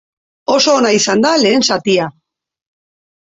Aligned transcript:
Oso 0.53 0.71
ona 0.77 0.93
izan 0.99 1.21
da 1.25 1.33
lehen 1.43 1.67
zatia. 1.67 2.09